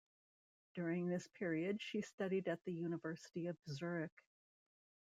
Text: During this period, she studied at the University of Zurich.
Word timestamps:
During 0.73 1.05
this 1.09 1.27
period, 1.27 1.79
she 1.79 2.01
studied 2.01 2.47
at 2.47 2.63
the 2.63 2.73
University 2.73 3.45
of 3.45 3.57
Zurich. 3.69 4.23